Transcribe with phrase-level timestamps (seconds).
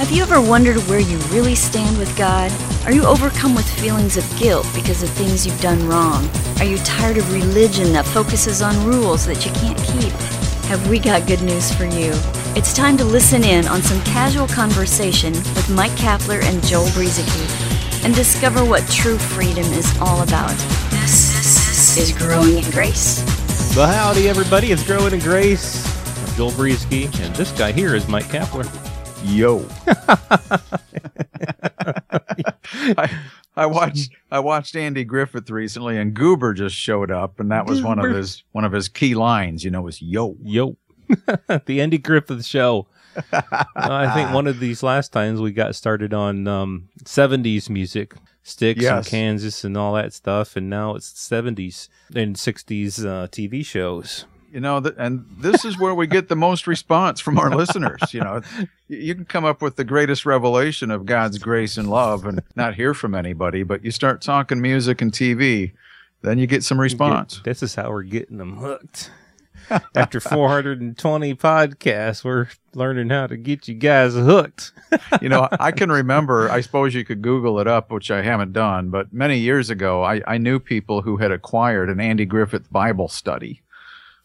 [0.00, 2.50] Have you ever wondered where you really stand with God?
[2.86, 6.26] Are you overcome with feelings of guilt because of things you've done wrong?
[6.58, 10.10] Are you tired of religion that focuses on rules that you can't keep?
[10.70, 12.12] Have we got good news for you?
[12.56, 18.02] It's time to listen in on some casual conversation with Mike Kapler and Joel Brueseke
[18.02, 20.56] and discover what true freedom is all about.
[20.88, 23.22] This is Growing in Grace.
[23.76, 24.72] Well, howdy, everybody.
[24.72, 25.86] It's Growing in Grace.
[26.26, 28.89] I'm Joel Brueseke, and this guy here is Mike Kapler.
[29.24, 29.66] Yo.
[32.96, 33.18] I,
[33.56, 37.82] I watched I watched Andy Griffith recently, and Goober just showed up, and that was
[37.82, 39.64] one of his one of his key lines.
[39.64, 40.76] You know, was "Yo." Yo.
[41.66, 42.86] the Andy Griffith Show.
[43.32, 43.42] Uh,
[43.74, 48.14] I think one of these last times we got started on um, 70s music,
[48.44, 53.66] Styx and Kansas and all that stuff, and now it's 70s and 60s uh, TV
[53.66, 54.26] shows.
[54.52, 58.00] You know, th- and this is where we get the most response from our listeners.
[58.12, 58.40] You know,
[58.88, 62.74] you can come up with the greatest revelation of God's grace and love, and not
[62.74, 63.62] hear from anybody.
[63.62, 65.72] But you start talking music and TV,
[66.22, 67.36] then you get some response.
[67.36, 69.10] Get- this is how we're getting them hooked.
[69.94, 74.72] After 420 podcasts, we're learning how to get you guys hooked.
[75.22, 78.52] you know, I can remember, I suppose you could Google it up, which I haven't
[78.52, 82.72] done, but many years ago, I, I knew people who had acquired an Andy Griffith
[82.72, 83.62] Bible study,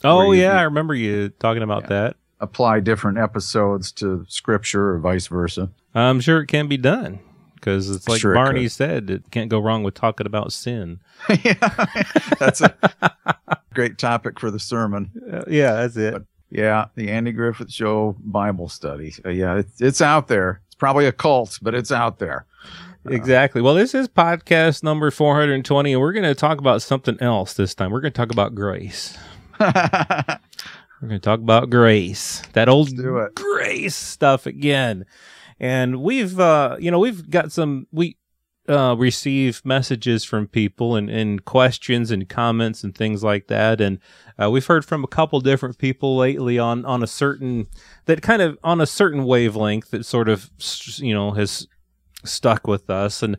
[0.05, 1.87] Oh, yeah, I remember you talking about Yeah.
[1.89, 2.15] that.
[2.41, 5.69] apply different episodes to scripture or vice versa.
[5.95, 7.19] I'm sure it can be done
[7.55, 8.71] because it's like Sure Barney could.
[8.73, 10.99] said, it can't go wrong with talking about sin.
[11.43, 11.53] yeah,
[12.39, 12.75] that's a
[13.73, 15.11] great topic for the sermon.
[15.31, 16.13] Uh, yeah, that's it.
[16.13, 19.13] But- Yeah, the Andy Griffith Show Bible study.
[19.25, 20.61] Uh, yeah, it's, it's out there.
[20.67, 22.45] It's probably a cult, but it's out there.
[23.09, 23.61] exactly.
[23.61, 27.73] Well, this is podcast number 420, and we're going to talk about something else this
[27.73, 27.91] time.
[27.91, 29.17] We're going to talk about grace.
[31.01, 32.41] We're going to talk about grace.
[32.53, 33.35] That old do it.
[33.35, 35.05] grace stuff again.
[35.59, 38.17] And we've, uh, you know, we've got some, we,
[38.67, 43.79] uh, receive messages from people and, and questions and comments and things like that.
[43.79, 43.99] And,
[44.41, 47.67] uh, we've heard from a couple different people lately on, on a certain,
[48.05, 50.49] that kind of on a certain wavelength that sort of,
[50.97, 51.67] you know, has
[52.23, 53.21] stuck with us.
[53.21, 53.37] And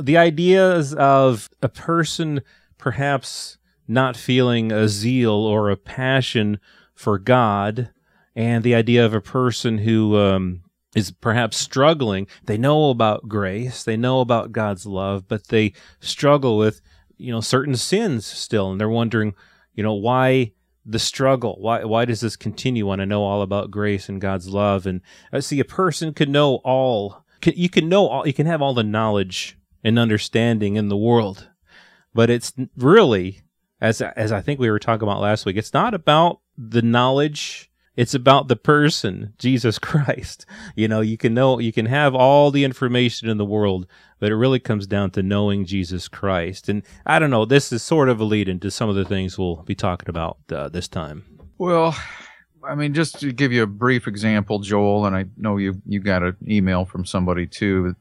[0.00, 2.40] the ideas of a person
[2.78, 6.58] perhaps not feeling a zeal or a passion
[6.94, 7.90] for God,
[8.36, 10.62] and the idea of a person who um,
[10.94, 12.26] is perhaps struggling.
[12.44, 16.80] They know about grace, they know about God's love, but they struggle with
[17.16, 19.34] you know certain sins still, and they're wondering,
[19.74, 20.52] you know, why
[20.86, 21.56] the struggle?
[21.60, 24.86] Why why does this continue when I know all about grace and God's love?
[24.86, 25.00] And
[25.32, 27.24] I see a person could know all.
[27.40, 28.26] can- You can know all.
[28.26, 31.50] You can have all the knowledge and understanding in the world,
[32.14, 33.42] but it's really
[33.84, 35.56] as as I think we were talking about last week.
[35.56, 37.70] It's not about the knowledge.
[37.96, 40.46] It's about the person, Jesus Christ.
[40.74, 43.86] You know, you can know, you can have all the information in the world,
[44.18, 46.68] but it really comes down to knowing Jesus Christ.
[46.68, 49.38] And I don't know, this is sort of a lead into some of the things
[49.38, 51.24] we'll be talking about uh, this time.
[51.58, 51.94] Well,
[52.66, 56.00] I mean, just to give you a brief example, Joel, and I know you you
[56.00, 57.94] got an email from somebody too,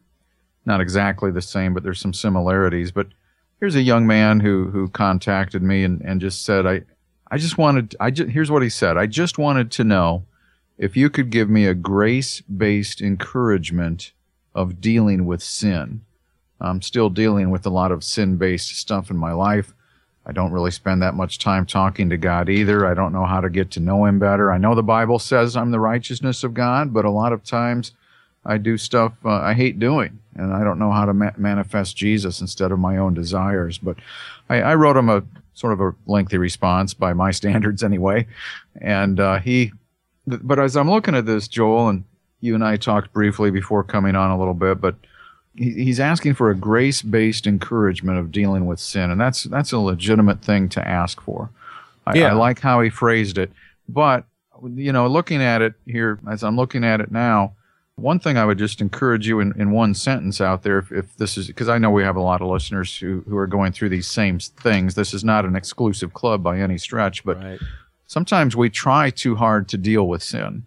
[0.65, 2.91] not exactly the same, but there's some similarities.
[2.91, 3.07] But
[3.63, 6.81] here's a young man who who contacted me and, and just said, I
[7.31, 8.97] I just wanted I just here's what he said.
[8.97, 10.25] I just wanted to know
[10.77, 14.11] if you could give me a grace based encouragement
[14.53, 16.01] of dealing with sin.
[16.59, 19.73] I'm still dealing with a lot of sin based stuff in my life.
[20.25, 22.85] I don't really spend that much time talking to God either.
[22.85, 24.51] I don't know how to get to know Him better.
[24.51, 27.93] I know the Bible says I'm the righteousness of God, but a lot of times
[28.45, 31.95] I do stuff uh, I hate doing, and I don't know how to ma- manifest
[31.97, 33.77] Jesus instead of my own desires.
[33.77, 33.97] But
[34.49, 35.23] I, I wrote him a
[35.53, 38.27] sort of a lengthy response by my standards anyway,
[38.81, 39.71] and uh, he.
[40.29, 42.03] th- But as I'm looking at this, Joel, and
[42.41, 44.95] you and I talked briefly before coming on a little bit, but
[45.55, 49.79] he- he's asking for a grace-based encouragement of dealing with sin, and that's that's a
[49.79, 51.49] legitimate thing to ask for.
[52.05, 52.29] I, Yeah.
[52.29, 53.51] I like how he phrased it,
[53.87, 54.25] but
[54.75, 57.53] you know, looking at it here as I'm looking at it now,
[57.95, 61.15] one thing I would just encourage you in, in one sentence out there, if, if
[61.17, 63.71] this is because I know we have a lot of listeners who who are going
[63.71, 64.95] through these same things.
[64.95, 67.59] This is not an exclusive club by any stretch, but right.
[68.07, 70.65] sometimes we try too hard to deal with sin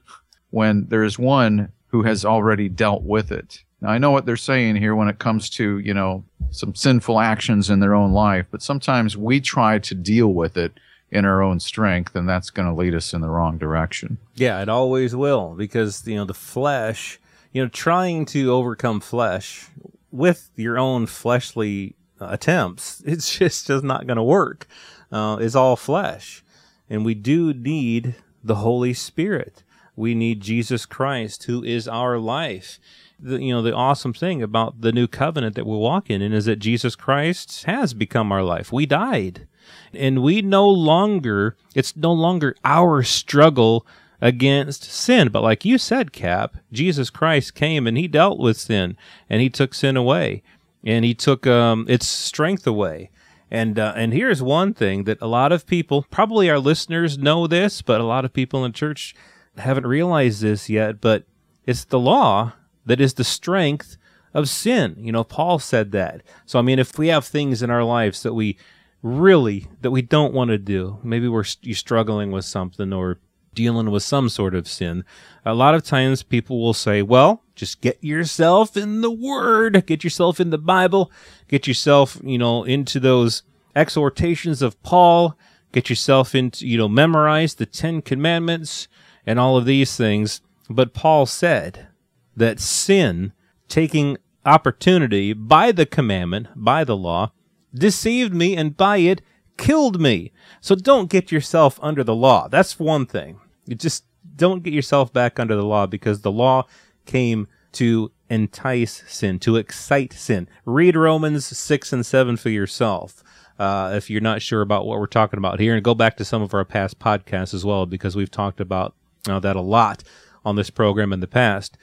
[0.50, 3.62] when there is one who has already dealt with it.
[3.80, 7.20] Now, I know what they're saying here when it comes to, you know, some sinful
[7.20, 10.72] actions in their own life, but sometimes we try to deal with it
[11.10, 14.18] in our own strength, and that's going to lead us in the wrong direction.
[14.34, 17.18] Yeah, it always will because you know the flesh,
[17.52, 19.68] you know, trying to overcome flesh
[20.10, 24.66] with your own fleshly uh, attempts, it's just just not going to work.
[25.12, 26.44] Uh, it's all flesh,
[26.90, 29.62] and we do need the Holy Spirit.
[29.94, 32.78] We need Jesus Christ, who is our life.
[33.18, 36.44] The, you know, the awesome thing about the new covenant that we walk in is
[36.44, 38.70] that Jesus Christ has become our life.
[38.70, 39.46] We died.
[39.92, 43.86] And we no longer, it's no longer our struggle
[44.20, 45.28] against sin.
[45.28, 48.96] But like you said, Cap, Jesus Christ came and he dealt with sin
[49.28, 50.42] and he took sin away
[50.84, 53.10] and he took um, its strength away.
[53.50, 57.46] And uh, and here's one thing that a lot of people, probably our listeners, know
[57.46, 59.14] this, but a lot of people in church
[59.56, 61.00] haven't realized this yet.
[61.00, 61.24] But
[61.64, 62.54] it's the law
[62.84, 63.96] that is the strength
[64.34, 64.96] of sin.
[64.98, 66.22] You know, Paul said that.
[66.44, 68.58] So I mean, if we have things in our lives that we
[69.02, 73.18] really that we don't want to do, maybe we're you struggling with something or
[73.54, 75.04] dealing with some sort of sin.
[75.44, 80.04] A lot of times people will say, well, just get yourself in the Word, get
[80.04, 81.10] yourself in the Bible,
[81.48, 83.42] get yourself, you know, into those
[83.74, 85.36] exhortations of Paul,
[85.72, 88.88] get yourself into, you know, memorize the Ten Commandments
[89.26, 90.42] and all of these things.
[90.68, 91.88] But Paul said
[92.36, 93.32] that sin,
[93.68, 97.32] taking opportunity by the commandment, by the law,
[97.78, 99.22] deceived me and by it
[99.56, 100.32] killed me.
[100.60, 102.48] So don't get yourself under the law.
[102.48, 103.40] That's one thing.
[103.66, 104.04] You just
[104.36, 106.66] don't get yourself back under the law because the law
[107.04, 110.48] came to entice sin, to excite sin.
[110.64, 113.22] Read Romans 6 and 7 for yourself.
[113.58, 116.24] Uh, if you're not sure about what we're talking about here, and go back to
[116.24, 118.94] some of our past podcasts as well, because we've talked about
[119.28, 120.02] uh, that a lot
[120.44, 121.78] on this program in the past.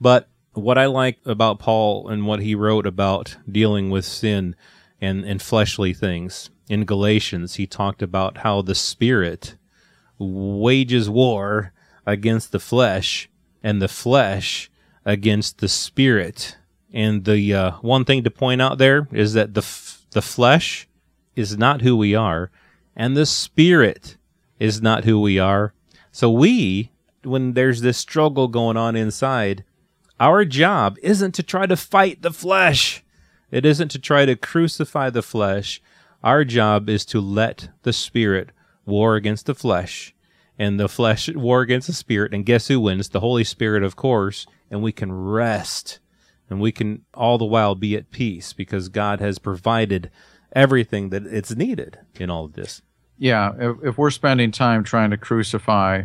[0.00, 4.54] But what I like about Paul and what he wrote about dealing with sin
[5.00, 9.56] and, and fleshly things in Galatians, he talked about how the Spirit
[10.18, 11.72] wages war
[12.06, 13.28] against the flesh
[13.62, 14.70] and the flesh
[15.04, 16.56] against the spirit.
[16.92, 20.88] And the uh, one thing to point out there is that the f- the flesh
[21.34, 22.50] is not who we are,
[22.94, 24.16] and the spirit
[24.60, 25.74] is not who we are.
[26.12, 26.92] So we,
[27.24, 29.64] when there's this struggle going on inside,
[30.20, 33.03] our job isn't to try to fight the flesh.
[33.54, 35.80] It isn't to try to crucify the flesh.
[36.24, 38.50] Our job is to let the spirit
[38.84, 40.12] war against the flesh,
[40.58, 42.34] and the flesh war against the spirit.
[42.34, 43.10] And guess who wins?
[43.10, 44.44] The Holy Spirit, of course.
[44.72, 46.00] And we can rest,
[46.50, 50.10] and we can all the while be at peace because God has provided
[50.50, 52.82] everything that it's needed in all of this.
[53.18, 56.02] Yeah, if, if we're spending time trying to crucify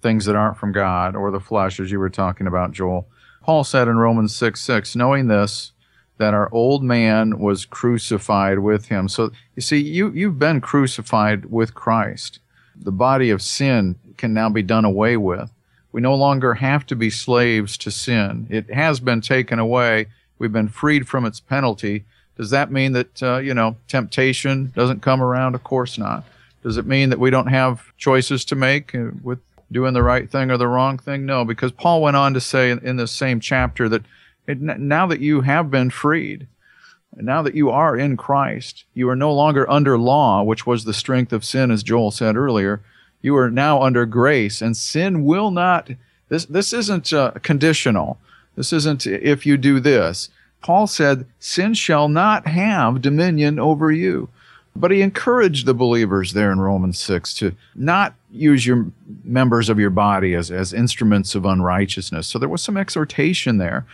[0.00, 3.10] things that aren't from God or the flesh, as you were talking about, Joel,
[3.42, 5.72] Paul said in Romans 6 6, knowing this,
[6.18, 9.08] that our old man was crucified with him.
[9.08, 12.40] So you see, you, you've been crucified with Christ.
[12.76, 15.50] The body of sin can now be done away with.
[15.90, 18.46] We no longer have to be slaves to sin.
[18.50, 20.06] It has been taken away.
[20.38, 22.04] We've been freed from its penalty.
[22.36, 25.54] Does that mean that, uh, you know, temptation doesn't come around?
[25.54, 26.24] Of course not.
[26.62, 29.40] Does it mean that we don't have choices to make uh, with
[29.72, 31.26] doing the right thing or the wrong thing?
[31.26, 34.02] No, because Paul went on to say in, in this same chapter that
[34.56, 36.46] now that you have been freed,
[37.16, 40.94] now that you are in Christ, you are no longer under law, which was the
[40.94, 42.80] strength of sin, as Joel said earlier.
[43.20, 45.90] You are now under grace, and sin will not.
[46.28, 48.18] This this isn't uh, conditional.
[48.54, 50.30] This isn't if you do this.
[50.62, 54.28] Paul said, "Sin shall not have dominion over you."
[54.78, 58.86] But he encouraged the believers there in Romans 6 to not use your
[59.24, 62.28] members of your body as, as instruments of unrighteousness.
[62.28, 63.86] So there was some exhortation there.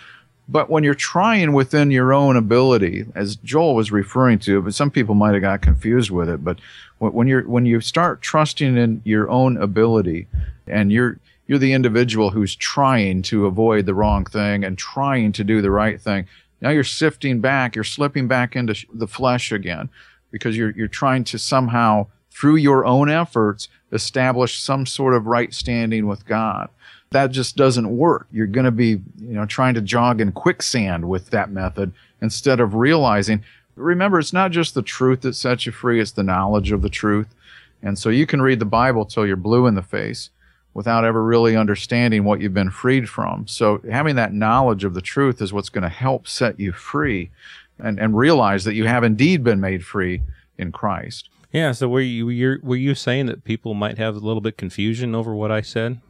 [0.46, 4.90] But when you're trying within your own ability, as Joel was referring to, but some
[4.90, 6.44] people might have got confused with it.
[6.44, 6.58] But
[6.98, 10.26] when you're when you start trusting in your own ability,
[10.66, 15.44] and you're you're the individual who's trying to avoid the wrong thing and trying to
[15.44, 16.26] do the right thing.
[16.60, 19.88] Now you're sifting back, you're slipping back into the flesh again,
[20.30, 25.54] because you're you're trying to somehow through your own efforts establish some sort of right
[25.54, 26.68] standing with God
[27.14, 28.26] that just doesn't work.
[28.30, 32.60] You're going to be, you know, trying to jog in quicksand with that method instead
[32.60, 33.42] of realizing.
[33.76, 36.88] Remember, it's not just the truth that sets you free; it's the knowledge of the
[36.90, 37.34] truth.
[37.82, 40.30] And so you can read the Bible till you're blue in the face
[40.72, 43.46] without ever really understanding what you've been freed from.
[43.46, 47.30] So having that knowledge of the truth is what's going to help set you free
[47.78, 50.22] and, and realize that you have indeed been made free
[50.58, 51.28] in Christ.
[51.52, 51.70] Yeah.
[51.70, 52.26] So were you
[52.62, 56.00] were you, saying that people might have a little bit confusion over what I said?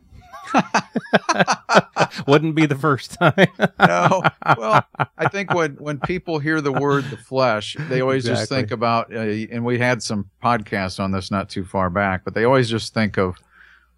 [2.27, 3.35] Wouldn't be the first time.
[3.79, 4.23] no.
[4.57, 4.85] Well,
[5.19, 8.43] I think when when people hear the word the flesh, they always exactly.
[8.43, 12.25] just think about, uh, and we had some podcasts on this not too far back,
[12.25, 13.37] but they always just think of.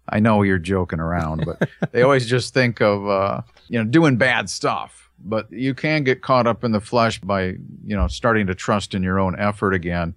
[0.09, 4.17] I know you're joking around, but they always just think of uh, you know doing
[4.17, 5.09] bad stuff.
[5.19, 8.93] But you can get caught up in the flesh by you know starting to trust
[8.93, 10.15] in your own effort again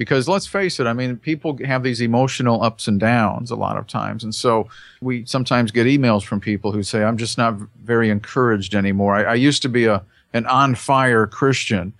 [0.00, 3.76] Because let's face it, I mean, people have these emotional ups and downs a lot
[3.76, 4.24] of times.
[4.24, 4.66] And so
[5.02, 9.14] we sometimes get emails from people who say, I'm just not very encouraged anymore.
[9.14, 10.02] I, I used to be a,
[10.32, 11.92] an on fire Christian.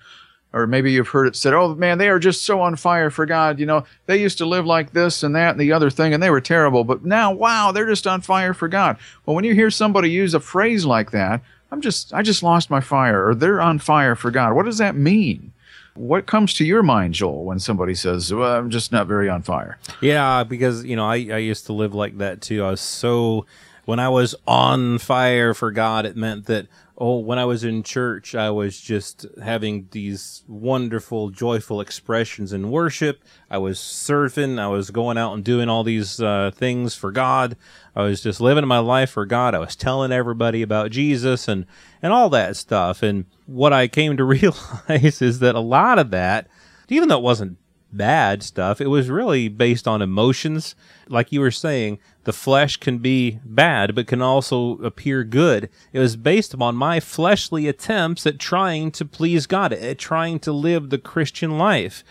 [0.55, 3.27] Or maybe you've heard it said, oh man, they are just so on fire for
[3.27, 3.61] God.
[3.61, 6.23] You know, they used to live like this and that and the other thing, and
[6.23, 6.85] they were terrible.
[6.85, 8.97] But now, wow, they're just on fire for God.
[9.27, 12.71] Well, when you hear somebody use a phrase like that, I'm just, I just lost
[12.71, 14.55] my fire, or they're on fire for God.
[14.55, 15.53] What does that mean?
[16.01, 19.43] What comes to your mind, Joel, when somebody says, well, I'm just not very on
[19.43, 19.79] fire?
[20.01, 22.65] Yeah, because, you know, I, I used to live like that too.
[22.65, 23.45] I was so,
[23.85, 26.69] when I was on fire for God, it meant that,
[27.01, 32.71] oh, when I was in church, I was just having these wonderful, joyful expressions in
[32.71, 33.25] worship.
[33.51, 34.59] I was surfing.
[34.61, 37.57] I was going out and doing all these uh, things for God.
[37.97, 39.55] I was just living my life for God.
[39.55, 41.65] I was telling everybody about Jesus and,
[42.03, 43.03] and all that stuff.
[43.03, 46.49] And what I came to realize is that a lot of that,
[46.91, 47.57] even though it wasn't
[47.93, 50.75] bad stuff, it was really based on emotions.
[51.09, 55.69] Like you were saying, the flesh can be bad, but can also appear good.
[55.93, 60.53] It was based upon my fleshly attempts at trying to please God, at trying to
[60.53, 62.05] live the Christian life.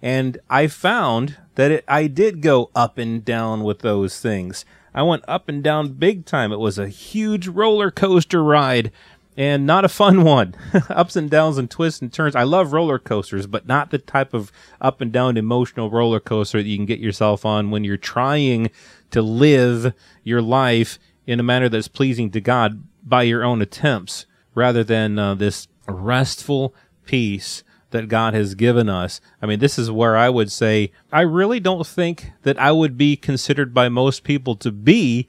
[0.00, 4.64] And I found that it, I did go up and down with those things.
[4.94, 6.52] I went up and down big time.
[6.52, 8.92] It was a huge roller coaster ride
[9.36, 10.54] and not a fun one.
[10.88, 12.36] Ups and downs and twists and turns.
[12.36, 16.58] I love roller coasters, but not the type of up and down emotional roller coaster
[16.58, 18.70] that you can get yourself on when you're trying
[19.10, 24.26] to live your life in a manner that's pleasing to God by your own attempts
[24.54, 26.74] rather than uh, this restful
[27.06, 29.20] peace that God has given us.
[29.40, 32.96] I mean, this is where I would say I really don't think that I would
[32.96, 35.28] be considered by most people to be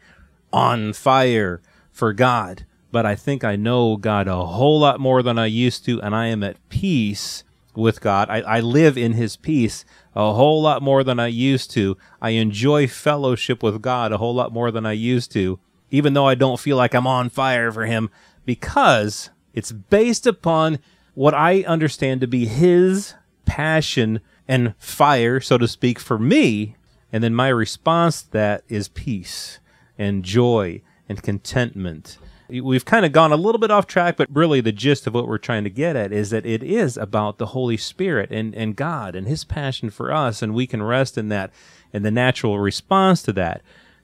[0.52, 5.40] on fire for God but I think I know God a whole lot more than
[5.40, 7.44] I used to, and I am at peace
[7.76, 8.30] with God.
[8.30, 9.84] I, I live in His peace
[10.16, 11.98] a whole lot more than I used to.
[12.22, 15.60] I enjoy fellowship with God a whole lot more than I used to,
[15.90, 18.12] even though I don't feel like I'm on fire for Him,
[18.46, 20.78] because it's based upon
[21.16, 26.76] what I understand to be His passion and fire, so to speak, for me.
[27.12, 29.58] And then my response to that is peace
[29.98, 32.20] and joy and contentment
[32.62, 35.28] we've kind of gone a little bit off track, but really the gist of what
[35.28, 38.76] we're trying to get at is that it is about the Holy Spirit and, and
[38.76, 41.52] God and His passion for us, and we can rest in that.
[41.92, 43.62] And the natural response to that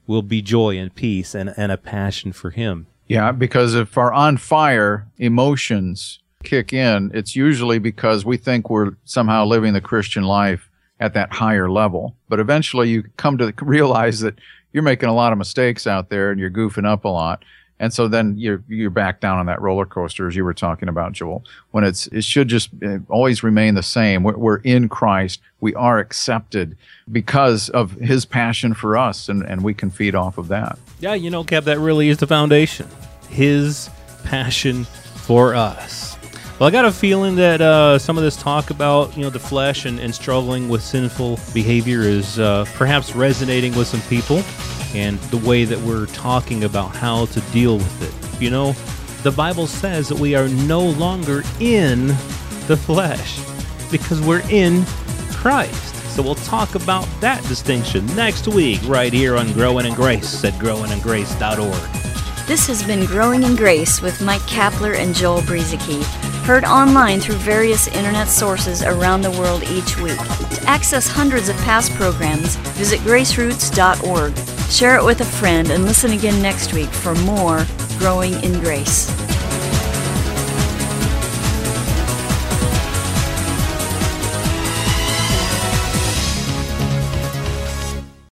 [0.07, 2.87] will be joy and peace and, and a passion for Him.
[3.07, 8.91] Yeah, because if our on fire emotions kick in, it's usually because we think we're
[9.03, 12.15] somehow living the Christian life at that higher level.
[12.27, 14.35] But eventually you come to realize that
[14.71, 17.43] you're making a lot of mistakes out there and you're goofing up a lot
[17.79, 20.89] and so then you're you're back down on that roller coaster as you were talking
[20.89, 21.43] about, Joel.
[21.71, 24.23] When it's it should just uh, always remain the same.
[24.23, 25.39] We're, we're in Christ.
[25.61, 26.77] We are accepted
[27.11, 30.77] because of His passion for us, and and we can feed off of that.
[30.99, 32.87] Yeah, you know, Cap, that really is the foundation.
[33.29, 33.89] His
[34.25, 36.17] passion for us.
[36.59, 39.39] Well, I got a feeling that uh, some of this talk about you know the
[39.39, 44.43] flesh and, and struggling with sinful behavior is uh, perhaps resonating with some people
[44.93, 48.41] and the way that we're talking about how to deal with it.
[48.41, 48.73] You know,
[49.23, 52.07] the Bible says that we are no longer in
[52.67, 53.39] the flesh
[53.91, 54.85] because we're in
[55.31, 55.95] Christ.
[56.15, 60.53] So we'll talk about that distinction next week right here on Growing in Grace at
[60.53, 61.99] growingingrace.org.
[62.47, 66.03] This has been Growing in Grace with Mike Kapler and Joel Brueseke,
[66.45, 70.17] heard online through various internet sources around the world each week.
[70.17, 74.33] To access hundreds of past programs, visit graceroots.org.
[74.69, 77.65] Share it with a friend and listen again next week for more
[77.97, 79.18] Growing in Grace.